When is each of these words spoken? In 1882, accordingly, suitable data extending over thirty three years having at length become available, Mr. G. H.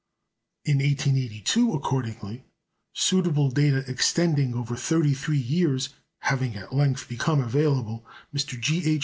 In 0.65 0.77
1882, 0.79 1.73
accordingly, 1.73 2.43
suitable 2.91 3.51
data 3.51 3.83
extending 3.87 4.55
over 4.55 4.75
thirty 4.75 5.13
three 5.13 5.37
years 5.37 5.89
having 6.21 6.55
at 6.55 6.73
length 6.73 7.07
become 7.07 7.39
available, 7.39 8.03
Mr. 8.33 8.59
G. 8.59 8.95
H. 8.95 8.99